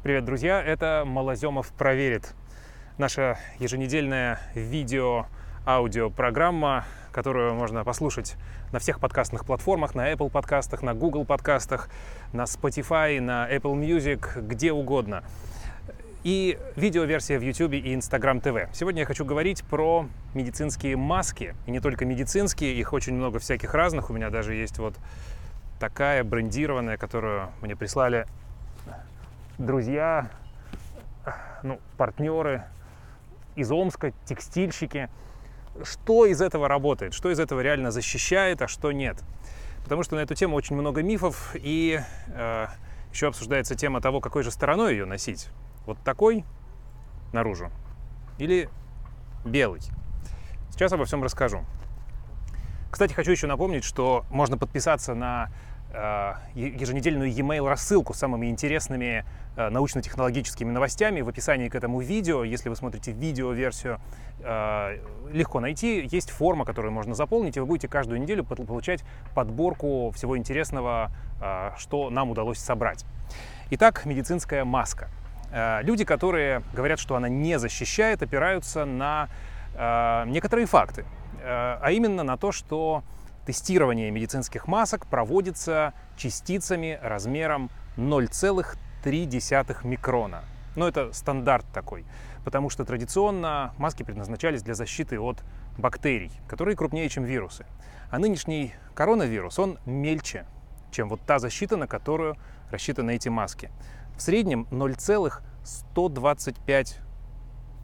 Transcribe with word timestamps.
Привет, 0.00 0.24
друзья! 0.24 0.62
Это 0.62 1.02
Малоземов 1.04 1.72
проверит. 1.72 2.32
Наша 2.98 3.36
еженедельная 3.58 4.38
видео-аудиопрограмма, 4.54 6.84
которую 7.10 7.56
можно 7.56 7.82
послушать 7.82 8.36
на 8.70 8.78
всех 8.78 9.00
подкастных 9.00 9.44
платформах, 9.44 9.96
на 9.96 10.12
Apple 10.12 10.30
подкастах, 10.30 10.82
на 10.82 10.94
Google 10.94 11.24
подкастах, 11.24 11.90
на 12.32 12.42
Spotify, 12.42 13.20
на 13.20 13.52
Apple 13.52 13.74
Music, 13.74 14.40
где 14.40 14.70
угодно. 14.70 15.24
И 16.22 16.60
видеоверсия 16.76 17.40
в 17.40 17.42
YouTube 17.42 17.72
и 17.72 17.92
Instagram 17.92 18.38
TV. 18.38 18.68
Сегодня 18.72 19.00
я 19.00 19.06
хочу 19.06 19.24
говорить 19.24 19.64
про 19.64 20.06
медицинские 20.32 20.96
маски. 20.96 21.56
И 21.66 21.72
не 21.72 21.80
только 21.80 22.04
медицинские, 22.04 22.74
их 22.74 22.92
очень 22.92 23.14
много 23.14 23.40
всяких 23.40 23.74
разных. 23.74 24.10
У 24.10 24.12
меня 24.12 24.30
даже 24.30 24.54
есть 24.54 24.78
вот 24.78 24.94
такая 25.80 26.22
брендированная, 26.22 26.98
которую 26.98 27.50
мне 27.62 27.74
прислали 27.74 28.28
друзья, 29.58 30.30
ну, 31.62 31.80
партнеры 31.96 32.64
из 33.56 33.70
Омска, 33.70 34.12
текстильщики. 34.24 35.10
Что 35.82 36.26
из 36.26 36.40
этого 36.40 36.68
работает? 36.68 37.12
Что 37.12 37.30
из 37.30 37.40
этого 37.40 37.60
реально 37.60 37.90
защищает, 37.90 38.62
а 38.62 38.68
что 38.68 38.92
нет? 38.92 39.22
Потому 39.82 40.02
что 40.02 40.16
на 40.16 40.20
эту 40.20 40.34
тему 40.34 40.56
очень 40.56 40.76
много 40.76 41.02
мифов, 41.02 41.54
и 41.54 42.00
э, 42.28 42.66
еще 43.12 43.28
обсуждается 43.28 43.74
тема 43.74 44.00
того, 44.00 44.20
какой 44.20 44.42
же 44.42 44.50
стороной 44.50 44.92
ее 44.92 45.06
носить. 45.06 45.48
Вот 45.86 45.98
такой 46.04 46.44
наружу 47.32 47.70
или 48.38 48.68
белый. 49.44 49.80
Сейчас 50.70 50.92
обо 50.92 51.04
всем 51.04 51.22
расскажу. 51.22 51.64
Кстати, 52.90 53.12
хочу 53.12 53.30
еще 53.30 53.46
напомнить, 53.46 53.84
что 53.84 54.24
можно 54.30 54.56
подписаться 54.56 55.14
на 55.14 55.50
еженедельную 56.54 57.30
e-mail 57.32 57.66
рассылку 57.66 58.12
с 58.12 58.18
самыми 58.18 58.46
интересными 58.48 59.24
э, 59.56 59.70
научно-технологическими 59.70 60.70
новостями 60.70 61.22
в 61.22 61.28
описании 61.28 61.68
к 61.68 61.74
этому 61.74 62.00
видео. 62.00 62.44
Если 62.44 62.68
вы 62.68 62.76
смотрите 62.76 63.12
видео-версию, 63.12 63.98
э, 64.40 64.98
легко 65.32 65.60
найти. 65.60 66.06
Есть 66.10 66.30
форма, 66.30 66.64
которую 66.64 66.92
можно 66.92 67.14
заполнить, 67.14 67.56
и 67.56 67.60
вы 67.60 67.66
будете 67.66 67.88
каждую 67.88 68.20
неделю 68.20 68.44
получать 68.44 69.02
подборку 69.34 70.10
всего 70.14 70.36
интересного, 70.36 71.10
что 71.78 72.10
нам 72.10 72.30
удалось 72.30 72.58
собрать. 72.58 73.04
Итак, 73.70 74.04
медицинская 74.04 74.64
маска. 74.64 75.08
Люди, 75.82 76.04
которые 76.04 76.62
говорят, 76.74 76.98
что 76.98 77.16
она 77.16 77.28
не 77.28 77.58
защищает, 77.58 78.22
опираются 78.22 78.84
на 78.84 79.28
некоторые 80.26 80.66
факты, 80.66 81.04
а 81.42 81.88
именно 81.90 82.22
на 82.22 82.36
то, 82.36 82.52
что 82.52 83.02
Тестирование 83.48 84.10
медицинских 84.10 84.68
масок 84.68 85.06
проводится 85.06 85.94
частицами 86.18 87.00
размером 87.02 87.70
0,3 87.96 89.86
микрона. 89.86 90.44
Но 90.76 90.86
это 90.86 91.14
стандарт 91.14 91.64
такой, 91.72 92.04
потому 92.44 92.68
что 92.68 92.84
традиционно 92.84 93.72
маски 93.78 94.02
предназначались 94.02 94.62
для 94.62 94.74
защиты 94.74 95.18
от 95.18 95.42
бактерий, 95.78 96.30
которые 96.46 96.76
крупнее, 96.76 97.08
чем 97.08 97.24
вирусы. 97.24 97.64
А 98.10 98.18
нынешний 98.18 98.74
коронавирус, 98.94 99.58
он 99.58 99.78
мельче, 99.86 100.44
чем 100.90 101.08
вот 101.08 101.22
та 101.22 101.38
защита, 101.38 101.78
на 101.78 101.86
которую 101.86 102.36
рассчитаны 102.70 103.14
эти 103.14 103.30
маски. 103.30 103.70
В 104.14 104.20
среднем 104.20 104.66
0,125 104.70 106.98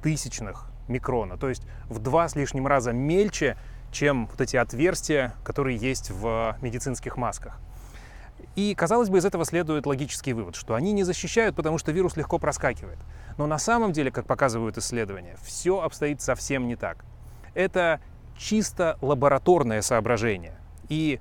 тысячных 0.02 0.70
микрона, 0.88 1.38
то 1.38 1.48
есть 1.48 1.66
в 1.88 2.00
два 2.00 2.28
с 2.28 2.36
лишним 2.36 2.66
раза 2.66 2.92
мельче, 2.92 3.56
чем 3.94 4.26
вот 4.26 4.40
эти 4.40 4.56
отверстия, 4.56 5.32
которые 5.42 5.78
есть 5.78 6.10
в 6.10 6.58
медицинских 6.60 7.16
масках. 7.16 7.58
И, 8.56 8.74
казалось 8.74 9.08
бы, 9.08 9.18
из 9.18 9.24
этого 9.24 9.44
следует 9.44 9.86
логический 9.86 10.32
вывод, 10.32 10.54
что 10.54 10.74
они 10.74 10.92
не 10.92 11.02
защищают, 11.02 11.56
потому 11.56 11.78
что 11.78 11.92
вирус 11.92 12.16
легко 12.16 12.38
проскакивает. 12.38 12.98
Но 13.38 13.46
на 13.46 13.58
самом 13.58 13.92
деле, 13.92 14.10
как 14.10 14.26
показывают 14.26 14.78
исследования, 14.78 15.36
все 15.42 15.80
обстоит 15.80 16.20
совсем 16.20 16.68
не 16.68 16.76
так. 16.76 17.04
Это 17.54 18.00
чисто 18.36 18.98
лабораторное 19.00 19.82
соображение. 19.82 20.56
И 20.88 21.20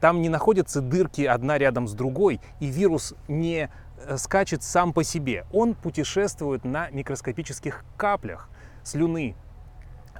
там 0.00 0.22
не 0.22 0.28
находятся 0.28 0.80
дырки 0.80 1.22
одна 1.22 1.58
рядом 1.58 1.86
с 1.86 1.92
другой, 1.92 2.40
и 2.60 2.66
вирус 2.66 3.14
не 3.28 3.68
э, 4.06 4.16
скачет 4.16 4.62
сам 4.62 4.92
по 4.94 5.04
себе. 5.04 5.44
Он 5.52 5.74
путешествует 5.74 6.64
на 6.64 6.88
микроскопических 6.90 7.84
каплях 7.98 8.48
слюны, 8.82 9.36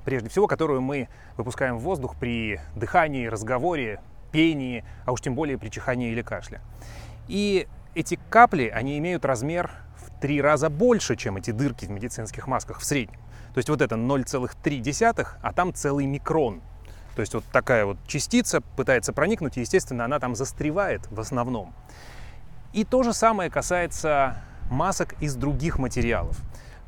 прежде 0.04 0.28
всего, 0.28 0.46
которую 0.46 0.80
мы 0.80 1.08
выпускаем 1.36 1.78
в 1.78 1.82
воздух 1.82 2.16
при 2.16 2.60
дыхании, 2.74 3.26
разговоре, 3.26 4.00
пении, 4.32 4.84
а 5.04 5.12
уж 5.12 5.20
тем 5.20 5.34
более 5.34 5.58
при 5.58 5.68
чихании 5.68 6.10
или 6.10 6.22
кашле. 6.22 6.60
И 7.28 7.66
эти 7.94 8.18
капли, 8.28 8.68
они 8.68 8.98
имеют 8.98 9.24
размер 9.24 9.70
в 9.96 10.20
три 10.20 10.40
раза 10.40 10.70
больше, 10.70 11.16
чем 11.16 11.36
эти 11.36 11.50
дырки 11.50 11.84
в 11.84 11.90
медицинских 11.90 12.46
масках 12.46 12.80
в 12.80 12.84
среднем. 12.84 13.20
То 13.54 13.58
есть 13.58 13.68
вот 13.68 13.82
это 13.82 13.96
0,3, 13.96 15.26
а 15.42 15.52
там 15.52 15.74
целый 15.74 16.06
микрон. 16.06 16.62
То 17.16 17.20
есть 17.20 17.34
вот 17.34 17.44
такая 17.52 17.84
вот 17.84 17.98
частица 18.06 18.60
пытается 18.60 19.12
проникнуть, 19.12 19.56
и, 19.56 19.60
естественно, 19.60 20.04
она 20.04 20.20
там 20.20 20.36
застревает 20.36 21.10
в 21.10 21.18
основном. 21.18 21.74
И 22.72 22.84
то 22.84 23.02
же 23.02 23.12
самое 23.12 23.50
касается 23.50 24.36
масок 24.70 25.20
из 25.20 25.34
других 25.34 25.78
материалов. 25.78 26.40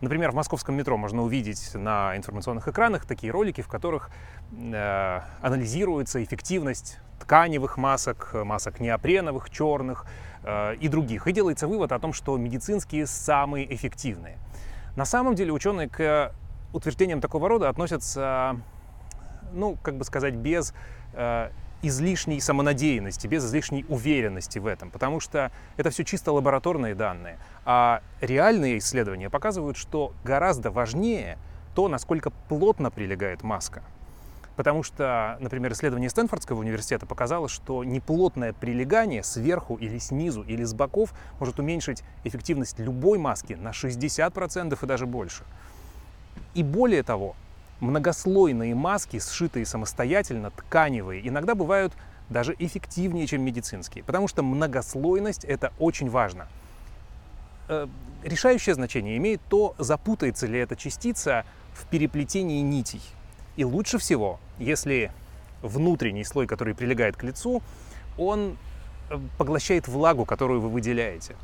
Например, 0.03 0.33
в 0.33 0.35
московском 0.35 0.75
метро 0.75 0.97
можно 0.97 1.23
увидеть 1.23 1.75
на 1.75 2.17
информационных 2.17 2.67
экранах 2.67 3.07
такие 3.07 3.33
ролики, 3.33 3.61
в 3.61 3.69
которых 3.69 4.11
э, 4.51 5.21
анализируется 5.41 6.23
эффективность 6.25 6.99
тканевых 7.21 7.77
масок, 7.77 8.35
масок 8.35 8.81
неопреновых, 8.81 9.49
черных 9.49 10.07
э, 10.43 10.75
и 10.75 10.89
других. 10.89 11.29
И 11.29 11.33
делается 11.33 11.69
вывод 11.69 11.93
о 11.93 12.01
том, 12.01 12.12
что 12.12 12.37
медицинские 12.37 13.07
самые 13.07 13.73
эффективные. 13.73 14.39
На 14.97 15.05
самом 15.05 15.37
деле 15.37 15.53
ученые 15.53 15.89
к 15.89 16.33
утверждениям 16.73 17.21
такого 17.21 17.49
рода 17.49 17.69
относятся, 17.69 18.57
ну, 19.53 19.79
как 19.85 19.99
бы 19.99 20.05
сказать, 20.05 20.35
без 20.35 20.75
э, 21.12 21.51
излишней 21.82 22.41
самонадеянности, 22.41 23.26
без 23.26 23.44
излишней 23.44 23.84
уверенности 23.88 24.59
в 24.59 24.66
этом, 24.66 24.91
потому 24.91 25.20
что 25.20 25.50
это 25.76 25.91
все 25.91 26.04
чисто 26.04 26.32
лабораторные 26.32 26.94
данные. 26.94 27.38
А 27.65 28.03
реальные 28.20 28.78
исследования 28.78 29.28
показывают, 29.28 29.76
что 29.76 30.12
гораздо 30.25 30.70
важнее 30.70 31.38
то, 31.75 31.88
насколько 31.88 32.31
плотно 32.31 32.91
прилегает 32.91 33.43
маска. 33.43 33.82
Потому 34.56 34.82
что, 34.82 35.38
например, 35.41 35.72
исследование 35.72 36.10
Стэнфордского 36.10 36.60
университета 36.60 37.06
показало, 37.06 37.48
что 37.48 37.84
неплотное 37.84 38.53
прилегание 38.53 39.22
сверху 39.22 39.76
или 39.76 39.99
снизу 39.99 40.43
или 40.43 40.62
с 40.62 40.75
боков 40.75 41.14
может 41.41 41.59
уменьшить 41.59 42.04
эффективность 42.25 42.78
любой 42.78 43.19
маски 43.19 43.54
на 43.54 43.70
60% 43.70 44.78
и 44.81 44.87
даже 44.87 45.06
больше. 45.06 45.44
И 46.54 46.62
более 46.62 47.03
того, 47.03 47.34
Многослойные 47.82 48.76
маски, 48.76 49.19
сшитые 49.19 49.66
самостоятельно, 49.66 50.53
тканевые, 50.53 51.26
иногда 51.26 51.56
бывают 51.56 51.93
даже 52.31 52.54
эффективнее, 52.60 53.26
чем 53.26 53.43
медицинские, 53.43 54.04
потому 54.04 54.28
что 54.28 54.44
многослойность 54.44 55.43
это 55.43 55.72
очень 55.81 56.09
важно. 56.09 56.47
Э, 57.69 57.88
решающее 58.22 58.76
значение 58.76 59.16
имеет 59.16 59.41
то, 59.48 59.75
запутается 59.78 60.47
ли 60.47 60.60
эта 60.60 60.76
частица 60.76 61.44
в 61.75 61.87
переплетении 61.87 62.60
нитей. 62.60 63.03
И 63.56 63.65
лучше 63.65 63.99
всего, 63.99 64.38
если 64.60 65.10
внутренний 65.60 66.22
слой, 66.22 66.47
который 66.47 66.76
прилегает 66.76 67.16
к 67.16 67.25
лицу, 67.25 67.64
он 68.16 68.56
э, 69.10 69.19
поглощает 69.38 69.88
влагу, 69.88 70.25
которую 70.25 70.60
вы 70.60 70.69
выделяете. 70.69 71.34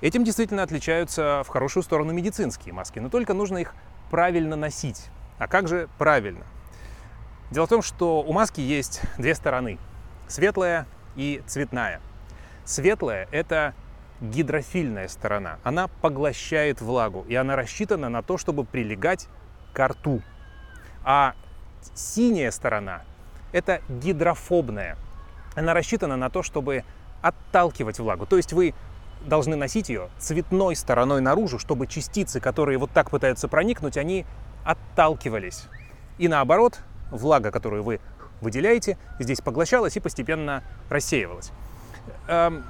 Этим 0.00 0.24
действительно 0.24 0.64
отличаются 0.64 1.44
в 1.44 1.48
хорошую 1.48 1.84
сторону 1.84 2.12
медицинские 2.12 2.74
маски, 2.74 2.98
но 2.98 3.08
только 3.08 3.34
нужно 3.34 3.58
их 3.58 3.72
правильно 4.10 4.56
носить. 4.56 5.10
А 5.38 5.48
как 5.48 5.68
же 5.68 5.88
правильно? 5.98 6.44
Дело 7.50 7.66
в 7.66 7.68
том, 7.68 7.82
что 7.82 8.22
у 8.22 8.32
маски 8.32 8.60
есть 8.60 9.02
две 9.18 9.34
стороны. 9.34 9.78
Светлая 10.28 10.86
и 11.14 11.42
цветная. 11.46 12.00
Светлая– 12.64 13.28
это 13.30 13.74
гидрофильная 14.20 15.08
сторона. 15.08 15.58
Она 15.62 15.88
поглощает 15.88 16.80
влагу, 16.80 17.24
и 17.28 17.34
она 17.34 17.54
рассчитана 17.54 18.08
на 18.08 18.22
то, 18.22 18.38
чтобы 18.38 18.64
прилегать 18.64 19.28
к 19.72 19.86
рту. 19.86 20.22
А 21.04 21.34
синяя 21.94 22.50
сторона– 22.50 23.02
это 23.52 23.82
гидрофобная. 23.88 24.96
Она 25.54 25.74
рассчитана 25.74 26.16
на 26.16 26.30
то, 26.30 26.42
чтобы 26.42 26.84
отталкивать 27.22 27.98
влагу. 27.98 28.26
То 28.26 28.36
есть 28.36 28.52
вы 28.52 28.74
должны 29.24 29.56
носить 29.56 29.88
ее 29.88 30.08
цветной 30.18 30.76
стороной 30.76 31.20
наружу, 31.20 31.58
чтобы 31.58 31.86
частицы, 31.86 32.40
которые 32.40 32.78
вот 32.78 32.90
так 32.90 33.10
пытаются 33.10 33.48
проникнуть, 33.48 33.96
они 33.96 34.26
отталкивались. 34.66 35.64
И 36.18 36.28
наоборот, 36.28 36.80
влага, 37.10 37.50
которую 37.50 37.82
вы 37.82 38.00
выделяете, 38.40 38.98
здесь 39.18 39.40
поглощалась 39.40 39.96
и 39.96 40.00
постепенно 40.00 40.62
рассеивалась. 40.90 41.52
Эм, 42.28 42.64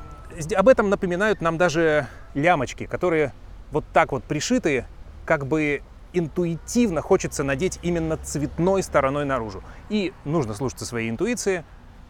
об 0.54 0.69
этом 0.69 0.90
напоминают 0.90 1.40
нам 1.40 1.58
даже 1.58 2.06
лямочки, 2.34 2.87
которые 2.87 3.32
вот 3.72 3.84
так 3.93 4.12
вот 4.12 4.25
пришиты, 4.25 4.87
как 5.25 5.46
бы 5.46 5.82
интуитивно 6.12 7.02
хочется 7.02 7.43
надеть 7.43 7.78
именно 7.82 8.16
цветной 8.16 8.82
стороной 8.82 9.25
наружу. 9.25 9.62
И 9.88 10.12
нужно 10.25 10.54
слушаться 10.54 10.87
своей 10.87 11.10
интуиции, 11.10 11.64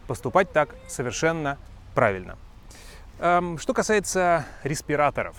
поступать 0.07 0.51
так 0.51 0.69
совершенно 0.87 1.57
правильно. 1.95 2.37
Эм, 3.19 3.57
что 3.57 3.73
касается 3.73 4.45
респираторов. 4.63 5.35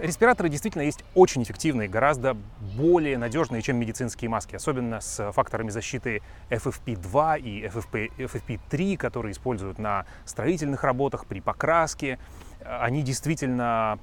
Респираторы 0.00 0.48
действительно 0.48 0.82
есть 0.82 1.04
очень 1.14 1.42
эффективные, 1.42 1.86
гораздо 1.86 2.34
более 2.78 3.18
надежные, 3.18 3.60
чем 3.60 3.76
медицинские 3.76 4.30
маски, 4.30 4.56
особенно 4.56 5.02
с 5.02 5.30
факторами 5.32 5.68
защиты 5.68 6.22
FFP2 6.48 7.40
и 7.40 7.66
FFP, 7.66 8.10
FFP3, 8.16 8.96
которые 8.96 9.32
используют 9.32 9.78
на 9.78 10.06
строительных 10.24 10.84
работах, 10.84 11.26
при 11.26 11.40
покраске. 11.40 12.18
Они 12.64 13.02
действительно 13.02 13.98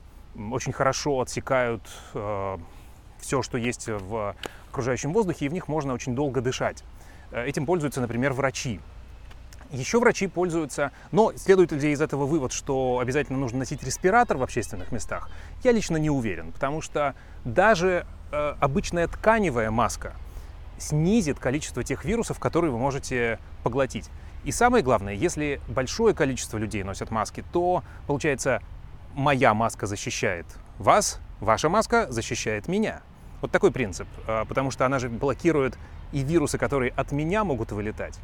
очень 0.52 0.72
хорошо 0.72 1.22
отсекают 1.22 1.82
э, 2.14 2.58
все, 3.18 3.42
что 3.42 3.58
есть 3.58 3.88
в 3.88 4.36
окружающем 4.70 5.14
воздухе, 5.14 5.48
и 5.48 5.50
в 5.50 5.54
них 5.54 5.68
можно 5.68 5.94
очень 5.94 6.14
долго 6.14 6.42
дышать. 6.42 6.84
Э, 7.32 7.44
этим 7.44 7.66
пользуются, 7.66 8.02
например, 8.02 8.34
врачи. 8.34 8.80
Еще 9.72 10.00
врачи 10.00 10.28
пользуются, 10.28 10.92
но 11.12 11.34
следует 11.36 11.74
ли 11.74 11.92
из 11.92 12.02
этого 12.02 12.26
вывод, 12.26 12.54
что 12.54 13.00
обязательно 13.00 13.38
нужно 13.38 13.60
носить 13.60 13.84
респиратор 13.84 14.38
в 14.38 14.44
общественных 14.44 14.92
местах? 14.94 15.30
Я 15.64 15.74
лично 15.74 15.98
не 15.98 16.10
уверен, 16.10 16.54
потому 16.54 16.82
что 16.82 17.16
даже 17.44 18.06
э, 18.32 18.56
обычная 18.62 19.08
тканевая 19.08 19.70
маска 19.70 20.14
снизит 20.78 21.40
количество 21.40 21.84
тех 21.84 22.06
вирусов, 22.06 22.40
которые 22.40 22.72
вы 22.72 22.78
можете 22.78 23.40
поглотить. 23.64 24.10
И 24.46 24.52
самое 24.52 24.84
главное, 24.84 25.14
если 25.14 25.60
большое 25.68 26.16
количество 26.16 26.58
людей 26.58 26.84
носят 26.84 27.12
маски, 27.12 27.44
то 27.52 27.84
получается 28.06 28.62
моя 29.16 29.54
маска 29.54 29.86
защищает 29.86 30.46
вас, 30.78 31.20
ваша 31.42 31.68
маска 31.68 32.10
защищает 32.10 32.70
меня. 32.70 33.02
Вот 33.42 33.52
такой 33.52 33.72
принцип, 33.72 34.08
э, 34.28 34.46
потому 34.48 34.72
что 34.72 34.86
она 34.86 35.00
же 35.00 35.10
блокирует 35.10 35.78
и 36.14 36.24
вирусы, 36.24 36.58
которые 36.58 36.92
от 36.92 37.12
меня 37.12 37.44
могут 37.44 37.74
вылетать, 37.74 38.18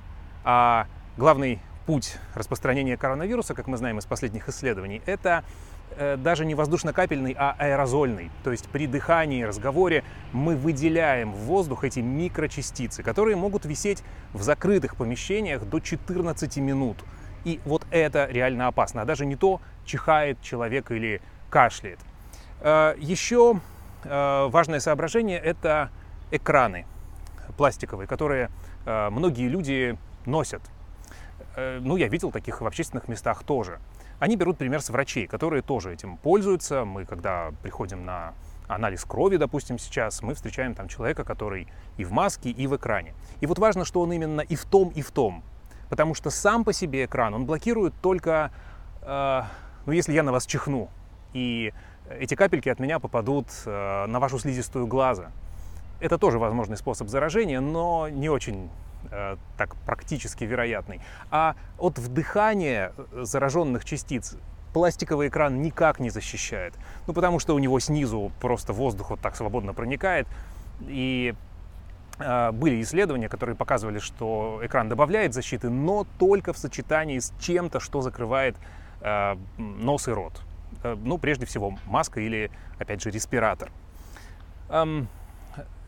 а 0.46 0.88
Главный 1.16 1.60
путь 1.86 2.18
распространения 2.34 2.98
коронавируса, 2.98 3.54
как 3.54 3.68
мы 3.68 3.78
знаем 3.78 4.00
из 4.00 4.06
последних 4.08 4.50
исследований, 4.50 5.00
это 5.06 5.44
э, 5.92 6.18
даже 6.18 6.44
не 6.44 6.56
воздушно-капельный, 6.56 7.36
а 7.38 7.56
аэрозольный. 7.60 8.32
То 8.44 8.52
есть 8.52 8.68
при 8.70 8.88
дыхании, 8.88 9.44
разговоре 9.44 10.04
мы 10.32 10.56
выделяем 10.56 11.32
в 11.32 11.38
воздух 11.42 11.84
эти 11.84 12.00
микрочастицы, 12.00 13.04
которые 13.04 13.36
могут 13.36 13.64
висеть 13.66 14.04
в 14.34 14.42
закрытых 14.42 14.96
помещениях 14.96 15.64
до 15.66 15.80
14 15.80 16.58
минут. 16.58 16.98
И 17.44 17.60
вот 17.64 17.86
это 17.92 18.26
реально 18.26 18.66
опасно. 18.66 19.04
А 19.04 19.06
даже 19.06 19.28
не 19.28 19.36
то, 19.36 19.62
чихает 19.86 20.42
человек 20.42 20.90
или 20.90 21.22
кашляет. 21.52 22.00
Э, 22.62 22.96
еще 22.98 23.62
э, 24.04 24.48
важное 24.48 24.80
соображение– 24.80 25.38
это 25.44 25.92
экраны 26.32 26.88
пластиковые, 27.56 28.08
которые 28.08 28.50
многие 28.86 29.48
люди 29.48 29.96
носят 30.26 30.62
ну, 31.56 31.98
я 31.98 32.08
видел 32.08 32.32
таких 32.32 32.62
в 32.62 32.66
общественных 32.66 33.08
местах 33.08 33.44
тоже. 33.44 33.80
Они 34.20 34.36
берут 34.36 34.58
пример 34.58 34.82
с 34.82 34.90
врачей, 34.90 35.28
которые 35.28 35.62
тоже 35.62 35.94
этим 35.94 36.18
пользуются. 36.18 36.86
Мы, 36.86 37.06
когда 37.06 37.52
приходим 37.62 38.06
на 38.06 38.34
анализ 38.68 39.04
крови, 39.06 39.38
допустим, 39.38 39.78
сейчас, 39.78 40.22
мы 40.22 40.34
встречаем 40.34 40.76
там 40.76 40.88
человека, 40.88 41.24
который 41.24 41.68
и 41.98 42.04
в 42.04 42.12
маске, 42.12 42.50
и 42.50 42.68
в 42.68 42.76
экране. 42.76 43.14
И 43.42 43.46
вот 43.46 43.60
важно, 43.60 43.86
что 43.86 44.02
он 44.02 44.12
именно 44.12 44.42
и 44.42 44.56
в 44.56 44.66
том, 44.66 44.90
и 44.90 45.02
в 45.02 45.12
том. 45.12 45.44
Потому 45.90 46.16
что 46.16 46.30
сам 46.30 46.64
по 46.64 46.74
себе 46.74 47.06
экран, 47.06 47.34
он 47.34 47.46
блокирует 47.46 47.94
только, 48.02 48.52
э, 49.02 49.42
ну, 49.86 49.92
если 49.94 50.14
я 50.14 50.24
на 50.24 50.32
вас 50.32 50.46
чихну, 50.46 50.90
и 51.34 51.74
эти 52.10 52.36
капельки 52.36 52.70
от 52.70 52.80
меня 52.80 53.00
попадут 53.00 53.48
э, 53.66 54.06
на 54.08 54.20
вашу 54.20 54.40
слизистую 54.40 54.88
глаза. 54.88 55.32
Это 56.00 56.18
тоже 56.18 56.40
возможный 56.40 56.78
способ 56.78 57.08
заражения, 57.10 57.62
но 57.62 58.10
не 58.10 58.30
очень 58.30 58.70
Э, 59.12 59.38
так 59.58 59.76
практически 59.86 60.44
вероятный. 60.44 61.02
А 61.32 61.56
от 61.78 62.00
вдыхания 62.00 62.94
зараженных 63.14 63.86
частиц 63.86 64.38
пластиковый 64.74 65.28
экран 65.28 65.62
никак 65.62 66.00
не 66.00 66.10
защищает. 66.10 66.74
Ну, 67.08 67.14
потому 67.14 67.40
что 67.40 67.56
у 67.56 67.60
него 67.60 67.80
снизу 67.80 68.32
просто 68.42 68.74
воздух 68.74 69.12
вот 69.12 69.20
так 69.20 69.36
свободно 69.36 69.74
проникает. 69.74 70.28
И 70.82 71.36
э, 72.20 72.52
были 72.52 72.82
исследования, 72.82 73.30
которые 73.30 73.56
показывали, 73.56 74.00
что 74.00 74.60
экран 74.64 74.90
добавляет 74.90 75.34
защиты, 75.34 75.70
но 75.70 76.06
только 76.18 76.54
в 76.54 76.58
сочетании 76.58 77.20
с 77.20 77.34
чем-то, 77.40 77.80
что 77.80 78.02
закрывает 78.02 78.56
э, 79.02 79.36
нос 79.58 80.08
и 80.08 80.12
рот. 80.12 80.42
Э, 80.84 80.96
ну, 81.00 81.18
прежде 81.18 81.46
всего, 81.46 81.78
маска 81.86 82.20
или, 82.20 82.50
опять 82.80 83.02
же, 83.02 83.12
респиратор. 83.12 83.72
Эм, 84.70 85.08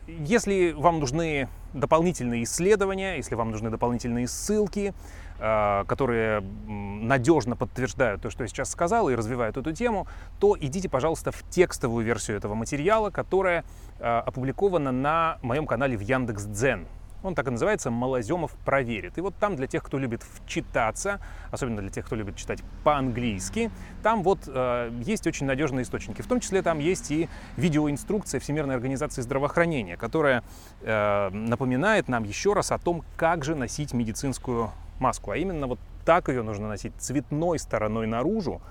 если 0.06 0.72
вам 0.72 1.00
нужны 1.00 1.48
дополнительные 1.76 2.44
исследования, 2.44 3.16
если 3.16 3.34
вам 3.34 3.50
нужны 3.50 3.70
дополнительные 3.70 4.26
ссылки, 4.26 4.94
э, 5.38 5.84
которые 5.86 6.42
надежно 6.66 7.56
подтверждают 7.56 8.22
то, 8.22 8.30
что 8.30 8.44
я 8.44 8.48
сейчас 8.48 8.70
сказал, 8.70 9.08
и 9.08 9.14
развивают 9.14 9.56
эту 9.56 9.72
тему, 9.72 10.06
то 10.40 10.56
идите, 10.58 10.88
пожалуйста, 10.88 11.32
в 11.32 11.42
текстовую 11.50 12.04
версию 12.04 12.36
этого 12.36 12.54
материала, 12.54 13.10
которая 13.10 13.64
э, 13.98 14.04
опубликована 14.04 14.92
на 14.92 15.38
моем 15.42 15.66
канале 15.66 15.96
в 15.96 16.00
Яндекс.Дзен. 16.00 16.86
Он 17.22 17.34
так 17.34 17.48
и 17.48 17.50
называется 17.50 17.90
«Малоземов 17.90 18.52
проверит». 18.64 19.18
И 19.18 19.20
вот 19.20 19.34
там 19.36 19.56
для 19.56 19.66
тех, 19.66 19.82
кто 19.82 19.98
любит 19.98 20.22
вчитаться, 20.22 21.20
особенно 21.50 21.80
для 21.80 21.90
тех, 21.90 22.06
кто 22.06 22.14
любит 22.16 22.36
читать 22.36 22.62
по-английски, 22.84 23.70
там 24.02 24.22
вот 24.22 24.40
э, 24.46 24.90
есть 25.02 25.26
очень 25.26 25.46
надежные 25.46 25.82
источники. 25.82 26.22
В 26.22 26.26
том 26.26 26.40
числе 26.40 26.62
там 26.62 26.78
есть 26.78 27.10
и 27.10 27.28
видеоинструкция 27.56 28.40
Всемирной 28.40 28.74
организации 28.74 29.22
здравоохранения, 29.22 29.96
которая 29.96 30.44
э, 30.82 31.30
напоминает 31.30 32.08
нам 32.08 32.24
еще 32.24 32.52
раз 32.52 32.70
о 32.70 32.78
том, 32.78 33.02
как 33.16 33.44
же 33.44 33.54
носить 33.54 33.92
медицинскую 33.92 34.70
маску. 35.00 35.30
А 35.30 35.36
именно 35.36 35.66
вот 35.66 35.78
так 36.04 36.28
ее 36.28 36.42
нужно 36.42 36.68
носить 36.68 36.92
цветной 36.98 37.58
стороной 37.58 38.06
наружу, 38.06 38.62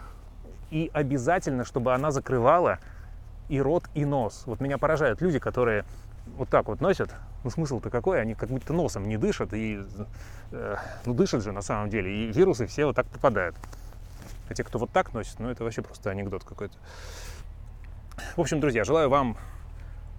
и 0.72 0.90
обязательно, 0.94 1.64
чтобы 1.64 1.94
она 1.94 2.12
закрывала 2.12 2.80
и 3.50 3.62
рот, 3.62 3.84
и 3.94 4.06
нос. 4.06 4.44
Вот 4.46 4.60
меня 4.60 4.78
поражают 4.78 5.22
люди, 5.22 5.40
которые 5.40 5.86
вот 6.38 6.50
так 6.50 6.68
вот 6.68 6.82
носят, 6.82 7.14
ну 7.46 7.52
смысл-то 7.52 7.92
какой, 7.92 8.20
они 8.20 8.34
как 8.34 8.50
будто 8.50 8.74
носом 8.74 9.08
не 9.08 9.18
дышат, 9.18 9.54
и 9.54 9.80
э, 10.52 10.76
ну 11.06 11.14
дышат 11.14 11.44
же 11.44 11.52
на 11.52 11.62
самом 11.62 11.90
деле, 11.90 12.12
и 12.12 12.32
вирусы 12.32 12.66
все 12.66 12.88
вот 12.88 12.96
так 12.96 13.06
попадают. 13.08 13.56
А 14.50 14.56
те, 14.56 14.64
кто 14.64 14.80
вот 14.80 14.90
так 14.90 15.14
носит, 15.14 15.40
ну 15.40 15.50
это 15.50 15.64
вообще 15.64 15.84
просто 15.84 16.10
анекдот 16.10 16.44
какой-то. 16.44 16.76
В 18.36 18.42
общем, 18.42 18.60
друзья, 18.60 18.84
желаю 18.84 19.10
вам 19.10 19.38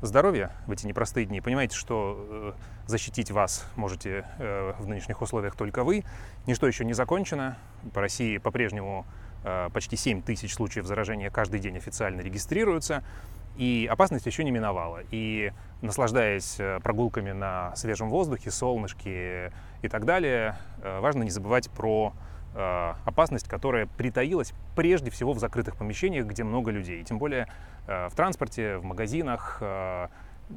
здоровья 0.03 0.53
в 0.69 0.71
эти 0.71 0.87
непростые 0.87 1.27
дни. 1.27 1.41
Понимаете, 1.41 1.77
что 1.77 2.17
э, 2.31 2.53
защитить 2.87 3.33
вас 3.33 3.67
можете 3.75 4.25
э, 4.39 4.75
в 4.79 4.87
нынешних 4.87 5.21
условиях 5.21 5.57
только 5.57 5.83
вы. 5.83 6.05
Ничто 6.47 6.69
еще 6.69 6.85
не 6.85 6.93
закончено. 6.93 7.59
По 7.93 8.03
России 8.03 8.39
по-прежнему 8.39 9.05
э, 9.43 9.69
почти 9.73 9.97
7 9.97 10.23
тысяч 10.23 10.55
случаев 10.55 10.87
заражения 10.87 11.31
каждый 11.31 11.59
день 11.59 11.77
официально 11.77 12.21
регистрируются. 12.21 13.03
И 13.57 13.89
опасность 13.91 14.27
еще 14.27 14.45
не 14.45 14.51
миновала. 14.51 15.01
И 15.11 15.53
наслаждаясь 15.83 16.57
э, 16.59 16.81
прогулками 16.83 17.33
на 17.33 17.75
свежем 17.77 18.11
воздухе, 18.11 18.51
солнышке 18.51 19.53
и 19.83 19.89
так 19.89 20.05
далее, 20.05 20.57
э, 20.83 21.01
важно 21.01 21.23
не 21.23 21.31
забывать 21.31 21.71
про 21.71 22.13
э, 22.55 22.93
опасность, 23.05 23.49
которая 23.49 23.87
притаилась 23.87 24.53
прежде 24.75 25.11
всего 25.11 25.33
в 25.33 25.39
закрытых 25.39 25.77
помещениях, 25.77 26.27
где 26.27 26.45
много 26.45 26.71
людей. 26.71 27.03
Тем 27.05 27.19
более 27.19 27.47
в 27.87 28.11
транспорте, 28.17 28.79
в 28.79 28.85
магазинах 28.85 29.63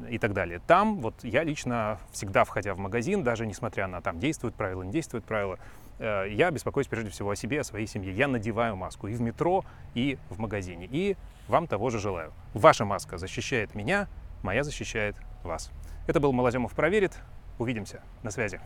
и 0.10 0.17
так 0.17 0.34
далее. 0.34 0.62
Там 0.65 1.00
вот 1.00 1.24
я 1.24 1.43
лично 1.43 2.00
всегда, 2.12 2.43
входя 2.43 2.74
в 2.74 2.77
магазин, 2.77 3.24
даже 3.24 3.46
несмотря 3.46 3.88
на 3.88 4.01
там 4.01 4.19
действуют 4.19 4.55
правила, 4.55 4.84
не 4.84 4.91
действуют 4.91 5.25
правила, 5.25 5.58
я 6.00 6.50
беспокоюсь 6.51 6.88
прежде 6.88 7.10
всего 7.10 7.31
о 7.31 7.36
себе, 7.36 7.60
о 7.60 7.63
своей 7.63 7.86
семье. 7.86 8.13
Я 8.13 8.27
надеваю 8.27 8.75
маску 8.75 9.08
и 9.08 9.13
в 9.13 9.22
метро, 9.22 9.65
и 9.96 10.17
в 10.29 10.39
магазине. 10.39 10.88
И 10.89 11.17
вам 11.48 11.67
того 11.67 11.89
же 11.89 12.00
желаю. 12.00 12.31
Ваша 12.53 12.86
маска 12.86 13.17
защищает 13.17 13.75
меня, 13.75 14.08
моя 14.41 14.63
защищает 14.63 15.17
вас. 15.43 15.72
Это 16.08 16.19
был 16.19 16.31
Малоземов 16.31 16.74
проверит. 16.74 17.19
Увидимся. 17.58 18.01
На 18.24 18.31
связи. 18.31 18.62